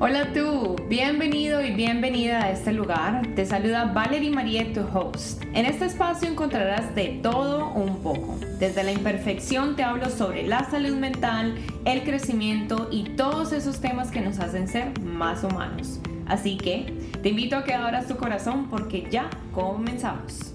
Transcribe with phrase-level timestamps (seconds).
[0.00, 3.28] Hola tú, bienvenido y bienvenida a este lugar.
[3.36, 5.40] Te saluda Valerie Marie, tu host.
[5.54, 8.36] En este espacio encontrarás de todo un poco.
[8.58, 11.54] Desde la imperfección te hablo sobre la salud mental,
[11.84, 16.00] el crecimiento y todos esos temas que nos hacen ser más humanos.
[16.26, 20.54] Así que te invito a que abras tu corazón porque ya comenzamos.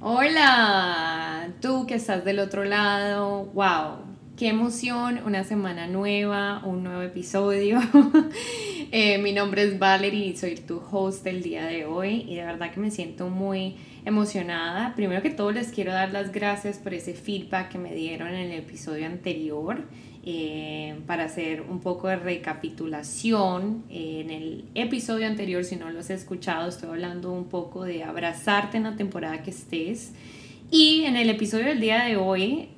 [0.00, 4.07] Hola, tú que estás del otro lado, wow,
[4.38, 7.80] Qué emoción, una semana nueva, un nuevo episodio.
[8.90, 12.44] Eh, mi nombre es Valerie y soy tu host del día de hoy y de
[12.44, 14.94] verdad que me siento muy emocionada.
[14.94, 18.50] Primero que todo les quiero dar las gracias por ese feedback que me dieron en
[18.50, 19.84] el episodio anterior.
[20.24, 26.00] Eh, para hacer un poco de recapitulación, eh, en el episodio anterior, si no lo
[26.00, 30.14] has escuchado, estoy hablando un poco de abrazarte en la temporada que estés.
[30.70, 32.70] Y en el episodio del día de hoy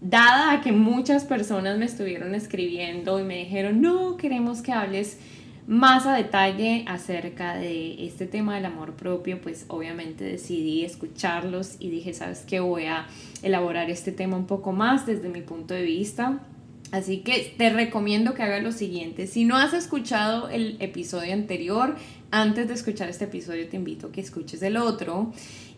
[0.00, 5.18] dada a que muchas personas me estuvieron escribiendo y me dijeron, no, queremos que hables
[5.66, 11.90] más a detalle acerca de este tema del amor propio, pues obviamente decidí escucharlos y
[11.90, 13.06] dije, sabes que voy a
[13.42, 16.40] elaborar este tema un poco más desde mi punto de vista.
[16.90, 19.28] Así que te recomiendo que hagas lo siguiente.
[19.28, 21.94] Si no has escuchado el episodio anterior,
[22.32, 25.32] antes de escuchar este episodio te invito a que escuches el otro.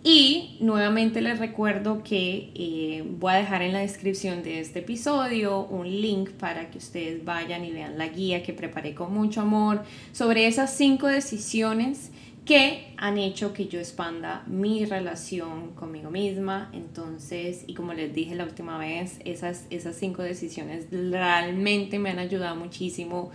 [0.05, 5.65] Y nuevamente les recuerdo que eh, voy a dejar en la descripción de este episodio
[5.67, 9.85] un link para que ustedes vayan y vean la guía que preparé con mucho amor
[10.11, 12.11] sobre esas cinco decisiones
[12.45, 16.71] que han hecho que yo expanda mi relación conmigo misma.
[16.73, 22.19] Entonces, y como les dije la última vez, esas, esas cinco decisiones realmente me han
[22.19, 23.31] ayudado muchísimo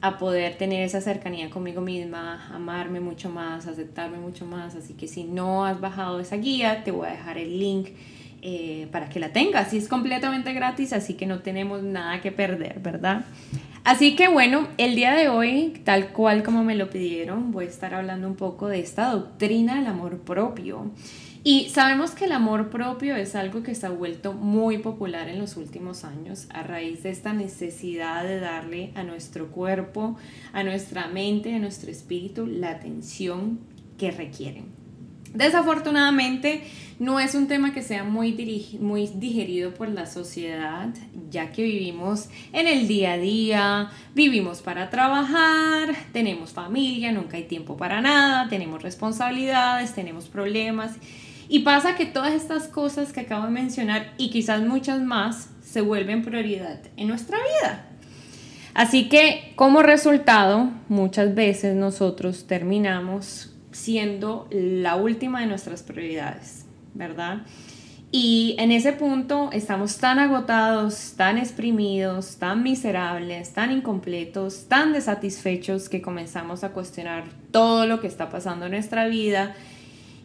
[0.00, 4.74] a poder tener esa cercanía conmigo misma, amarme mucho más, aceptarme mucho más.
[4.74, 7.88] Así que si no has bajado esa guía, te voy a dejar el link
[8.42, 9.72] eh, para que la tengas.
[9.72, 13.24] Y es completamente gratis, así que no tenemos nada que perder, ¿verdad?
[13.84, 17.68] Así que bueno, el día de hoy, tal cual como me lo pidieron, voy a
[17.68, 20.90] estar hablando un poco de esta doctrina del amor propio.
[21.48, 25.38] Y sabemos que el amor propio es algo que se ha vuelto muy popular en
[25.38, 30.16] los últimos años a raíz de esta necesidad de darle a nuestro cuerpo,
[30.52, 33.60] a nuestra mente, a nuestro espíritu la atención
[33.96, 34.64] que requieren.
[35.34, 36.64] Desafortunadamente
[36.98, 38.32] no es un tema que sea muy,
[38.80, 40.88] muy digerido por la sociedad,
[41.30, 47.44] ya que vivimos en el día a día, vivimos para trabajar, tenemos familia, nunca hay
[47.44, 50.96] tiempo para nada, tenemos responsabilidades, tenemos problemas
[51.48, 55.80] y pasa que todas estas cosas que acabo de mencionar y quizás muchas más se
[55.80, 57.86] vuelven prioridad en nuestra vida.
[58.74, 67.42] Así que como resultado, muchas veces nosotros terminamos siendo la última de nuestras prioridades, ¿verdad?
[68.12, 75.88] Y en ese punto estamos tan agotados, tan exprimidos, tan miserables, tan incompletos, tan desatisfechos
[75.88, 79.54] que comenzamos a cuestionar todo lo que está pasando en nuestra vida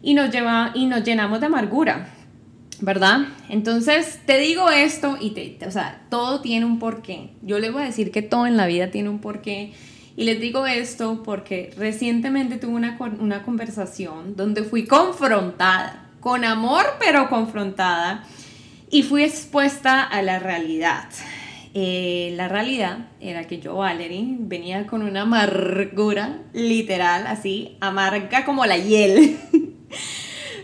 [0.02, 2.08] y nos, lleva, y nos llenamos de amargura,
[2.80, 3.28] ¿verdad?
[3.48, 7.30] Entonces te digo esto y te, o sea, todo tiene un porqué.
[7.42, 9.72] Yo les voy a decir que todo en la vida tiene un porqué.
[10.14, 16.84] Y les digo esto porque recientemente tuve una, una conversación donde fui confrontada, con amor
[16.98, 18.24] pero confrontada,
[18.90, 21.08] y fui expuesta a la realidad.
[21.74, 28.66] Eh, la realidad era que yo, Valerie, venía con una amargura, literal, así, amarga como
[28.66, 29.38] la hiel.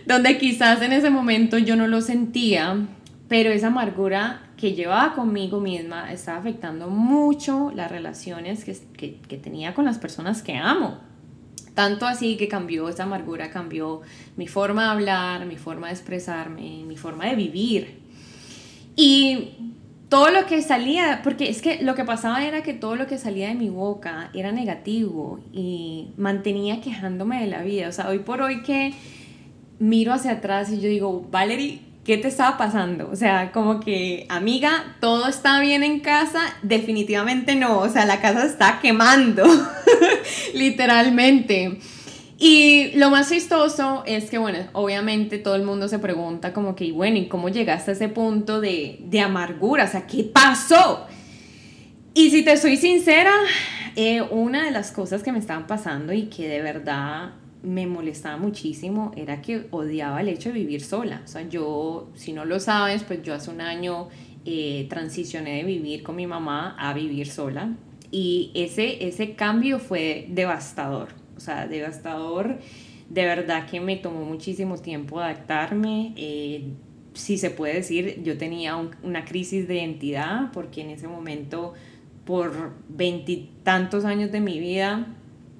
[0.08, 2.86] donde quizás en ese momento yo no lo sentía,
[3.28, 8.74] pero esa amargura que llevaba conmigo misma estaba afectando mucho las relaciones que,
[9.28, 10.98] que, tenía con las personas que amo.
[11.74, 14.00] Tanto así que cambió esa amargura, cambió
[14.38, 18.00] mi forma de hablar, mi forma de expresarme, mi forma de vivir.
[18.96, 19.50] Y
[20.08, 23.18] todo lo que salía, porque es que lo que pasaba era que todo lo que
[23.18, 27.90] salía de mi boca era negativo y mantenía quejándome de la vida.
[27.90, 28.94] O sea, hoy por hoy que
[29.78, 33.10] miro hacia atrás y yo digo, Valerie, ¿qué te estaba pasando?
[33.10, 38.20] O sea, como que, amiga, todo está bien en casa, definitivamente no, o sea, la
[38.20, 39.44] casa está quemando,
[40.54, 41.78] literalmente.
[42.40, 46.92] Y lo más chistoso es que, bueno, obviamente todo el mundo se pregunta como que,
[46.92, 49.84] bueno, ¿y cómo llegaste a ese punto de, de amargura?
[49.84, 51.06] O sea, ¿qué pasó?
[52.14, 53.32] Y si te soy sincera,
[53.96, 57.32] eh, una de las cosas que me estaban pasando y que de verdad
[57.62, 61.22] me molestaba muchísimo era que odiaba el hecho de vivir sola.
[61.24, 64.08] O sea, yo, si no lo sabes, pues yo hace un año
[64.44, 67.76] eh, transicioné de vivir con mi mamá a vivir sola.
[68.10, 71.08] Y ese, ese cambio fue devastador.
[71.36, 72.58] O sea, devastador.
[73.10, 76.12] De verdad que me tomó muchísimo tiempo adaptarme.
[76.16, 76.72] Eh,
[77.14, 81.74] si se puede decir, yo tenía una crisis de identidad porque en ese momento
[82.24, 85.17] por veintitantos años de mi vida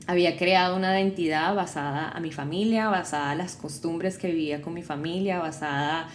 [0.08, 4.72] había creado una identidad basada a mi familia, basada a las costumbres que vivía con
[4.72, 6.08] mi familia, basada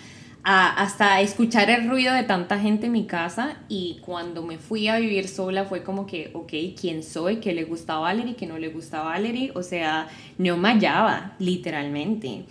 [0.44, 4.88] a hasta escuchar el ruido de tanta gente en mi casa y cuando me fui
[4.88, 7.36] a vivir sola fue como que, ok, ¿quién soy?
[7.38, 8.36] ¿Qué le gusta a Valerie?
[8.36, 9.52] ¿Qué no le gusta a Valerie?
[9.54, 10.08] O sea,
[10.40, 12.46] no me hallaba, literalmente.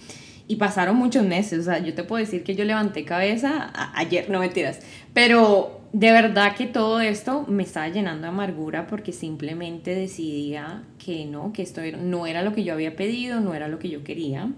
[0.48, 4.28] Y pasaron muchos meses, o sea, yo te puedo decir que yo levanté cabeza ayer,
[4.28, 4.80] no mentiras,
[5.14, 11.26] pero de verdad que todo esto me estaba llenando de amargura porque simplemente decidía que
[11.26, 14.02] no, que esto no era lo que yo había pedido, no era lo que yo
[14.02, 14.50] quería.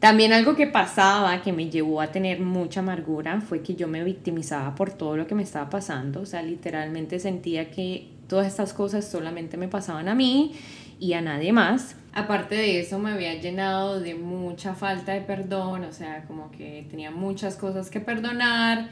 [0.00, 4.02] También algo que pasaba que me llevó a tener mucha amargura fue que yo me
[4.02, 8.72] victimizaba por todo lo que me estaba pasando, o sea, literalmente sentía que todas estas
[8.72, 10.54] cosas solamente me pasaban a mí
[10.98, 11.96] y a nadie más.
[12.14, 16.86] Aparte de eso me había llenado de mucha falta de perdón, o sea, como que
[16.90, 18.90] tenía muchas cosas que perdonar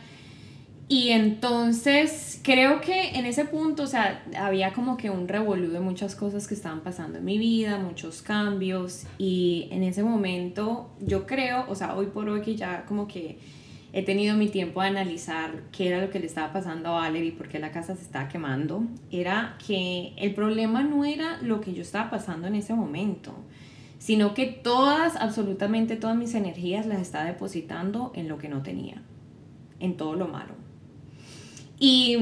[0.91, 5.79] y entonces creo que en ese punto, o sea, había como que un revolú de
[5.79, 9.05] muchas cosas que estaban pasando en mi vida, muchos cambios.
[9.17, 13.39] Y en ese momento yo creo, o sea, hoy por hoy que ya como que
[13.93, 17.33] he tenido mi tiempo de analizar qué era lo que le estaba pasando a Valerie
[17.33, 21.75] por qué la casa se estaba quemando, era que el problema no era lo que
[21.75, 23.35] yo estaba pasando en ese momento,
[23.99, 29.03] sino que todas, absolutamente todas mis energías las estaba depositando en lo que no tenía,
[29.81, 30.55] en todo lo malo.
[31.79, 32.19] Y,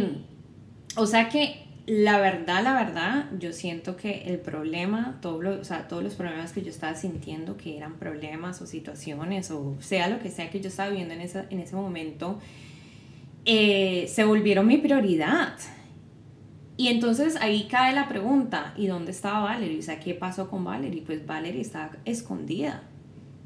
[0.97, 6.05] o sea que la verdad, la verdad, yo siento que el problema, o sea, todos
[6.05, 10.31] los problemas que yo estaba sintiendo, que eran problemas o situaciones, o sea lo que
[10.31, 12.40] sea que yo estaba viviendo en, en ese momento,
[13.46, 15.55] eh, se volvieron mi prioridad.
[16.76, 19.79] Y entonces ahí cae la pregunta, ¿y dónde estaba Valerie?
[19.79, 21.00] O sea, ¿qué pasó con Valerie?
[21.00, 22.82] Pues Valerie estaba escondida,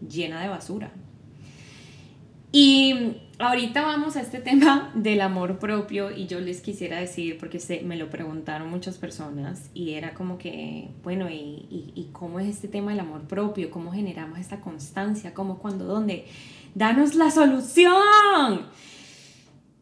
[0.01, 0.91] llena de basura.
[2.55, 7.59] Y ahorita vamos a este tema del amor propio y yo les quisiera decir, porque
[7.59, 12.49] se, me lo preguntaron muchas personas y era como que, bueno, ¿y, y, cómo es
[12.49, 13.71] este tema del amor propio?
[13.71, 15.33] ¿Cómo generamos esta constancia?
[15.33, 16.27] ¿Cómo, cuándo, dónde?
[16.75, 18.67] Danos la solución.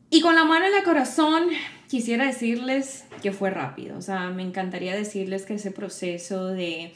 [0.08, 1.48] Y con la mano en el corazón
[1.88, 6.94] quisiera decirles que fue rápido, o sea, me encantaría decirles que ese proceso de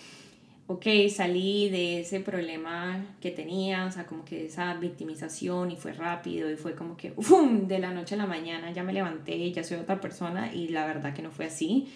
[0.66, 5.92] ok, salí de ese problema que tenía, o sea, como que esa victimización y fue
[5.92, 9.52] rápido y fue como que, ¡fum!, de la noche a la mañana ya me levanté
[9.52, 11.88] ya soy otra persona y la verdad que no fue así.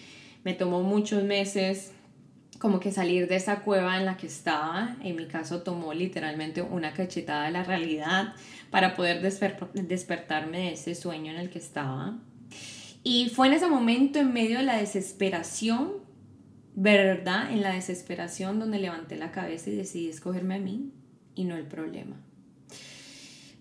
[0.44, 1.92] Me tomó muchos meses
[2.58, 4.96] como que salir de esa cueva en la que estaba.
[5.02, 8.34] En mi caso tomó literalmente una cachetada de la realidad
[8.70, 12.18] para poder despertarme de ese sueño en el que estaba.
[13.02, 15.92] Y fue en ese momento, en medio de la desesperación,
[16.80, 20.92] verdad en la desesperación donde levanté la cabeza y decidí escogerme a mí
[21.34, 22.16] y no el problema.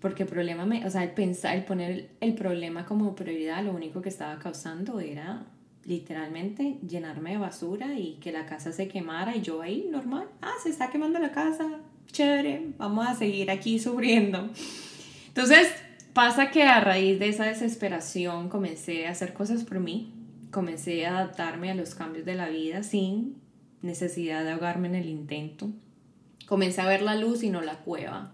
[0.00, 3.72] Porque el problema, me, o sea, el pensar, el poner el problema como prioridad, lo
[3.72, 5.46] único que estaba causando era
[5.84, 10.52] literalmente llenarme de basura y que la casa se quemara y yo ahí normal, ah,
[10.62, 11.80] se está quemando la casa,
[12.12, 14.48] chévere, vamos a seguir aquí sufriendo.
[15.26, 15.68] Entonces
[16.12, 20.12] pasa que a raíz de esa desesperación comencé a hacer cosas por mí,
[20.58, 23.36] comencé a adaptarme a los cambios de la vida sin
[23.80, 25.68] necesidad de ahogarme en el intento.
[26.48, 28.32] Comencé a ver la luz y no la cueva.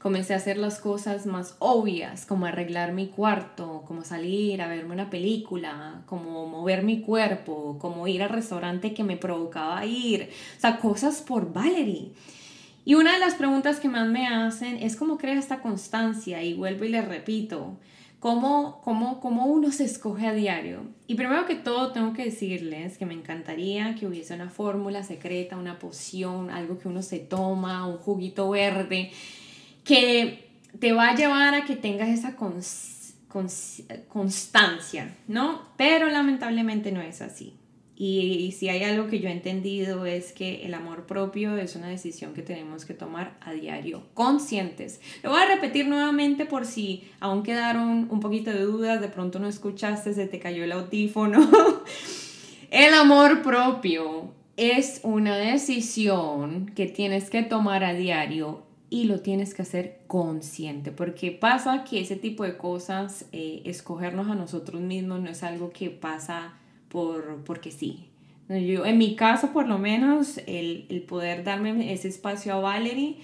[0.00, 4.94] Comencé a hacer las cosas más obvias, como arreglar mi cuarto, como salir a verme
[4.94, 10.28] una película, como mover mi cuerpo, como ir al restaurante que me provocaba ir.
[10.56, 12.10] O sea, cosas por Valerie.
[12.84, 16.42] Y una de las preguntas que más me hacen es cómo creas esta constancia.
[16.42, 17.78] Y vuelvo y le repito,
[18.20, 20.82] ¿Cómo, cómo, cómo uno se escoge a diario?
[21.06, 25.56] Y primero que todo tengo que decirles que me encantaría que hubiese una fórmula secreta,
[25.56, 29.10] una poción, algo que uno se toma, un juguito verde,
[29.84, 32.36] que te va a llevar a que tengas esa
[34.08, 35.62] constancia, ¿no?
[35.78, 37.54] Pero lamentablemente no es así.
[38.02, 41.88] Y, si hay algo que yo he entendido es que el amor propio es una
[41.88, 45.02] decisión que tenemos que tomar a diario, conscientes.
[45.22, 49.38] Lo voy a repetir nuevamente por si aún quedaron un poquito de dudas, de pronto
[49.38, 51.46] no escuchaste, se te cayó el audífono.
[52.70, 59.52] el amor propio es una decisión que tienes que tomar a diario y lo tienes
[59.52, 65.20] que hacer consciente, porque pasa que ese tipo de cosas, eh, escogernos a nosotros mismos
[65.20, 66.54] no es algo que pasa
[66.90, 68.06] por, porque sí.
[68.48, 73.18] Yo, en mi caso, por lo menos, el, el poder darme ese espacio a Valerie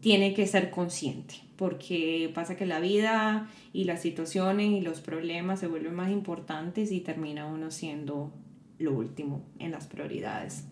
[0.00, 5.60] tiene que ser consciente, porque pasa que la vida y las situaciones y los problemas
[5.60, 8.32] se vuelven más importantes y termina uno siendo
[8.80, 10.66] lo último en las prioridades.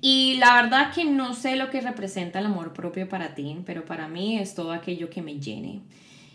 [0.00, 3.84] Y la verdad que no sé lo que representa el amor propio para ti, pero
[3.84, 5.80] para mí es todo aquello que me llene,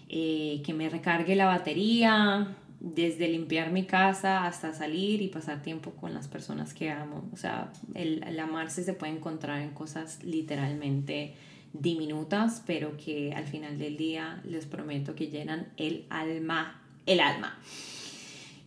[0.10, 5.92] eh, que me recargue la batería, desde limpiar mi casa hasta salir y pasar tiempo
[5.92, 7.30] con las personas que amo.
[7.34, 11.36] O sea, el, el amarse se puede encontrar en cosas literalmente
[11.74, 17.60] diminutas, pero que al final del día les prometo que llenan el alma, el alma.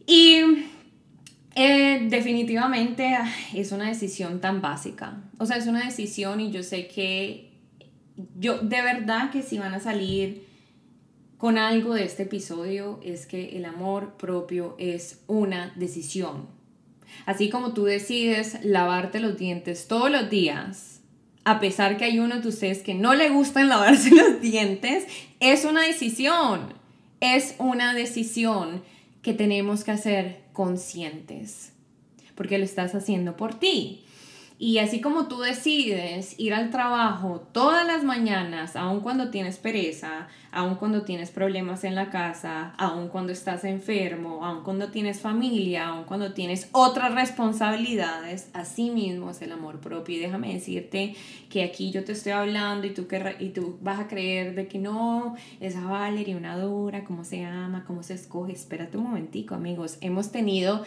[0.07, 0.41] Y
[1.55, 3.17] eh, definitivamente
[3.55, 5.23] es una decisión tan básica.
[5.39, 7.51] O sea, es una decisión y yo sé que
[8.39, 10.47] yo de verdad que si van a salir
[11.43, 16.47] con algo de este episodio es que el amor propio es una decisión.
[17.27, 21.01] Así como tú decides lavarte los dientes todos los días,
[21.43, 25.09] a pesar que hay uno de ustedes que no le gustan lavarse los dientes,
[25.41, 26.75] es una decisión.
[27.19, 28.85] Es una decisión
[29.21, 31.73] que tenemos que hacer conscientes,
[32.37, 34.05] porque lo estás haciendo por ti.
[34.63, 40.29] Y así como tú decides ir al trabajo todas las mañanas, aun cuando tienes pereza,
[40.53, 45.89] aun cuando tienes problemas en la casa, aun cuando estás enfermo, aun cuando tienes familia,
[45.89, 50.17] aun cuando tienes otras responsabilidades, así mismo es el amor propio.
[50.17, 51.17] Y déjame decirte
[51.51, 53.09] que aquí yo te estoy hablando y tú,
[53.41, 57.83] y tú vas a creer de que no, esa Valeria, una dura, cómo se ama,
[57.85, 58.53] cómo se escoge.
[58.53, 59.99] Espérate un momentico, amigos.
[60.01, 60.85] Hemos tenido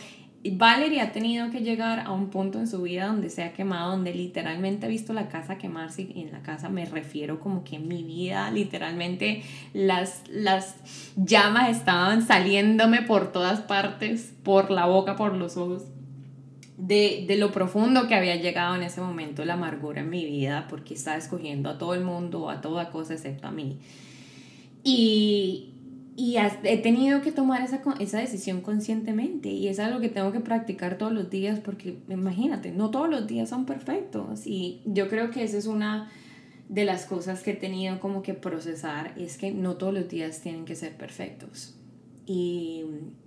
[0.51, 3.91] Valerie ha tenido que llegar a un punto en su vida donde se ha quemado,
[3.91, 7.79] donde literalmente ha visto la casa quemarse y en la casa me refiero como que
[7.79, 10.75] mi vida literalmente las, las
[11.15, 15.83] llamas estaban saliéndome por todas partes, por la boca, por los ojos.
[16.77, 20.67] De, de, lo profundo que había llegado en ese momento la amargura en mi vida
[20.69, 23.79] porque estaba escogiendo a todo el mundo, a toda cosa excepto a mí.
[24.83, 25.75] Y,
[26.17, 30.39] y he tenido que tomar esa, esa decisión conscientemente y es algo que tengo que
[30.39, 35.29] practicar todos los días porque imagínate, no todos los días son perfectos y yo creo
[35.29, 36.10] que esa es una
[36.69, 40.41] de las cosas que he tenido como que procesar, es que no todos los días
[40.41, 41.75] tienen que ser perfectos.
[42.25, 42.84] Y,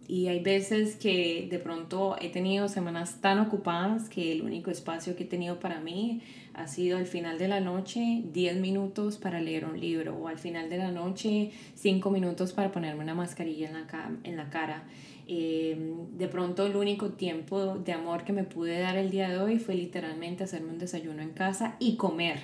[0.09, 5.15] y hay veces que de pronto he tenido semanas tan ocupadas que el único espacio
[5.15, 6.23] que he tenido para mí
[6.55, 10.39] ha sido al final de la noche 10 minutos para leer un libro o al
[10.39, 14.85] final de la noche 5 minutos para ponerme una mascarilla en la, en la cara.
[15.29, 19.39] Em, de pronto el único tiempo de amor que me pude dar el día de
[19.39, 22.41] hoy fue literalmente hacerme un desayuno en casa y comer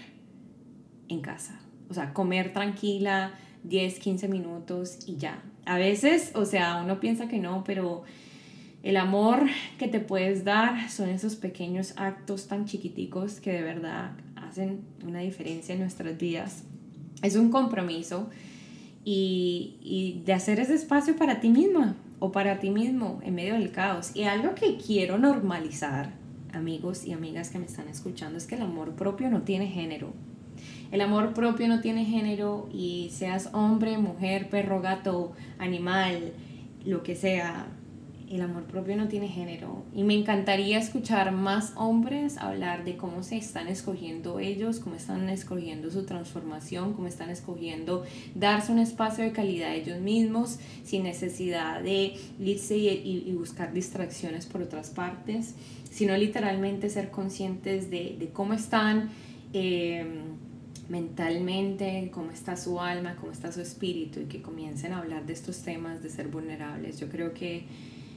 [1.08, 1.58] en casa.
[1.88, 3.32] O sea, comer tranquila
[3.62, 5.42] 10, 15 minutos y ya.
[5.66, 8.02] A veces, o sea, uno piensa que no, pero
[8.82, 9.46] el amor
[9.78, 15.20] que te puedes dar son esos pequeños actos tan chiquiticos que de verdad hacen una
[15.20, 16.64] diferencia en nuestras vidas.
[17.22, 18.28] Es un compromiso
[19.02, 23.54] y, y de hacer ese espacio para ti misma o para ti mismo en medio
[23.54, 24.14] del caos.
[24.14, 26.12] Y algo que quiero normalizar,
[26.52, 30.12] amigos y amigas que me están escuchando, es que el amor propio no tiene género.
[30.92, 36.32] El amor propio no tiene género y seas hombre, mujer, perro, gato, animal,
[36.84, 37.66] lo que sea,
[38.30, 43.22] el amor propio no tiene género y me encantaría escuchar más hombres hablar de cómo
[43.22, 49.24] se están escogiendo ellos, cómo están escogiendo su transformación, cómo están escogiendo darse un espacio
[49.24, 55.54] de calidad a ellos mismos sin necesidad de irse y, buscar distracciones por otras partes,
[55.90, 59.10] sino literalmente ser conscientes de, cómo están.
[59.52, 60.43] Em,
[60.88, 65.32] mentalmente, cómo está su alma, cómo está su espíritu y que comiencen a hablar de
[65.32, 67.00] estos temas de ser vulnerables.
[67.00, 67.64] Yo creo que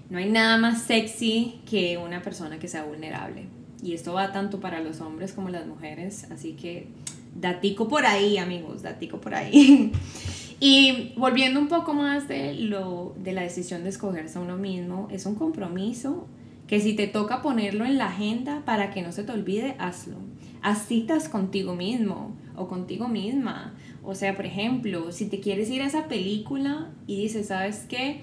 [0.09, 3.45] no hay nada más sexy que una persona que sea vulnerable.
[3.81, 6.87] Y esto va tanto para los hombres como las mujeres, así que
[7.35, 9.91] datico por ahí, amigos, datico por ahí.
[10.59, 15.07] y volviendo un poco más de, lo, de la decisión de escogerse a uno mismo,
[15.11, 16.27] es un compromiso
[16.67, 20.17] que si te toca ponerlo en la agenda para que no se te olvide, hazlo.
[20.61, 23.75] Haz citas contigo mismo o contigo misma.
[24.03, 28.21] O sea, por ejemplo, si te quieres ir a esa película y dices, ¿sabes qué?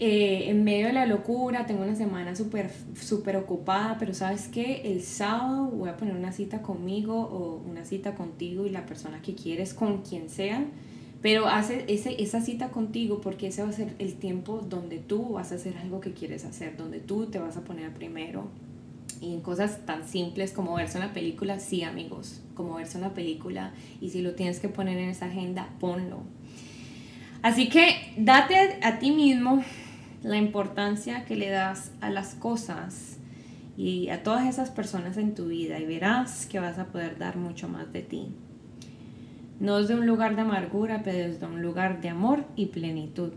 [0.00, 4.82] Eh, en medio de la locura, tengo una semana súper super ocupada, pero sabes que
[4.92, 9.20] el sábado voy a poner una cita conmigo o una cita contigo y la persona
[9.22, 10.64] que quieres, con quien sea,
[11.20, 15.30] pero hace ese, esa cita contigo porque ese va a ser el tiempo donde tú
[15.30, 18.48] vas a hacer algo que quieres hacer, donde tú te vas a poner primero.
[19.20, 23.72] Y en cosas tan simples como verse una película, sí amigos, como verse una película.
[24.00, 26.22] Y si lo tienes que poner en esa agenda, ponlo.
[27.42, 29.62] Así que date a ti mismo
[30.22, 33.18] la importancia que le das a las cosas
[33.76, 37.36] y a todas esas personas en tu vida y verás que vas a poder dar
[37.36, 38.26] mucho más de ti.
[39.60, 43.32] No desde un lugar de amargura, pero desde un lugar de amor y plenitud.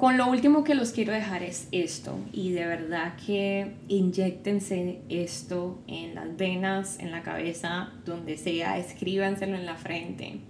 [0.00, 5.82] Con lo último que los quiero dejar es esto y de verdad que inyectense esto
[5.86, 10.40] en las venas, en la cabeza, donde sea, escríbanselo en la frente.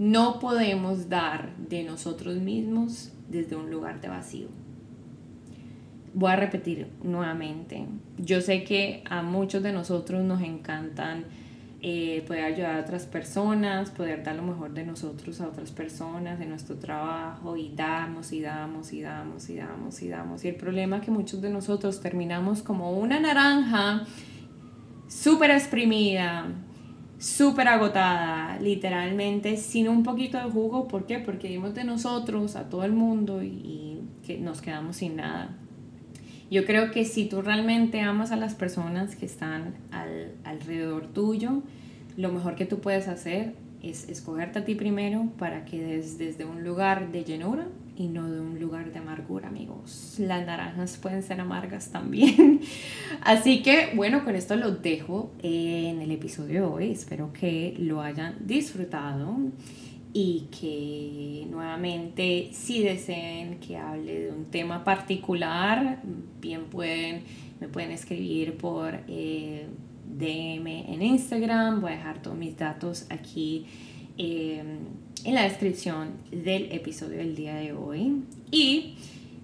[0.00, 4.48] No podemos dar de nosotros mismos desde un lugar de vacío
[6.12, 7.84] voy a repetir nuevamente.
[8.16, 11.26] Yo sé que a muchos de nosotros nos encantan
[11.88, 16.36] eh, poder ayudar a otras personas, poder dar lo mejor de nosotros a otras personas,
[16.36, 20.44] de nuestro trabajo, y damos y damos y damos y damos y damos.
[20.44, 24.04] Y el problema es que muchos de nosotros terminamos como una naranja
[25.06, 26.48] súper exprimida,
[27.20, 30.88] súper agotada, literalmente, sin un poquito de jugo.
[30.88, 31.20] ¿Por qué?
[31.20, 35.56] Porque dimos de nosotros a todo el mundo y, que nos quedamos sin nada.
[36.50, 41.62] Yo creo que si tú realmente amas a las personas que están al, alrededor tuyo,
[42.16, 46.64] lo mejor que tú puedes hacer es escogerte a ti primero para que desde un
[46.64, 50.16] lugar de llenura y no de un lugar de amargura, amigos.
[50.18, 52.60] Las naranjas pueden ser amargas también.
[53.22, 56.90] Así que, bueno, con esto lo dejo en el episodio de hoy.
[56.92, 59.36] Espero que lo hayan disfrutado
[60.18, 66.00] y que nuevamente si deseen que hable de un tema particular,
[66.40, 67.20] bien pueden,
[67.60, 69.66] me pueden escribir por eh,
[70.06, 71.82] DM en Instagram.
[71.82, 73.66] Voy a dejar todos mis datos aquí.
[74.16, 74.64] Eh,
[75.24, 78.22] en la descripción del episodio del día de hoy.
[78.50, 78.94] Y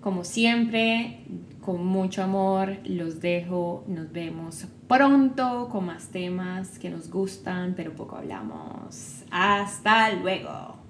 [0.02, 1.24] como siempre,
[1.62, 3.84] con mucho amor, los dejo.
[3.86, 9.22] Nos vemos pronto con más temas que nos gustan, pero poco hablamos.
[9.30, 10.81] Hasta luego.